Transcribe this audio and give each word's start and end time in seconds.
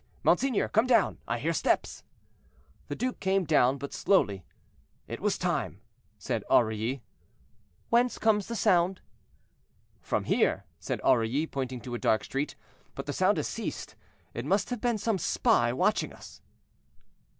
monseigneur, 0.23 0.67
come 0.67 0.87
down; 0.87 1.19
I 1.27 1.37
hear 1.37 1.53
steps." 1.53 2.03
The 2.87 2.95
duke 2.95 3.19
came 3.19 3.45
down, 3.45 3.77
but 3.77 3.93
slowly. 3.93 4.43
"It 5.07 5.19
was 5.19 5.37
time," 5.37 5.79
said 6.17 6.43
Aurilly. 6.49 7.03
"Whence 7.91 8.17
comes 8.17 8.47
the 8.47 8.55
sound?" 8.55 9.01
"From 10.01 10.23
there," 10.23 10.65
said 10.79 11.01
Aurilly, 11.03 11.45
pointing 11.45 11.81
to 11.81 11.93
a 11.93 11.99
dark 11.99 12.23
street. 12.23 12.55
"But 12.95 13.05
the 13.05 13.13
sound 13.13 13.37
has 13.37 13.47
ceased; 13.47 13.95
it 14.33 14.43
must 14.43 14.71
have 14.71 14.81
been 14.81 14.97
some 14.97 15.19
spy 15.19 15.71
watching 15.71 16.11
us." 16.13 16.41